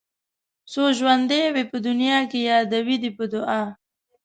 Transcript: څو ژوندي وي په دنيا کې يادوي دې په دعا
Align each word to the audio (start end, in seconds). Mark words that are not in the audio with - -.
څو 0.71 0.83
ژوندي 0.97 1.41
وي 1.53 1.63
په 1.71 1.77
دنيا 1.87 2.19
کې 2.31 2.39
يادوي 2.49 2.97
دې 3.03 3.11
په 3.17 3.25
دعا 3.31 3.63